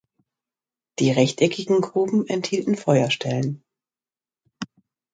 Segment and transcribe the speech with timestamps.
[0.97, 3.63] Die rechteckigen Gruben enthielten Feuerstellen.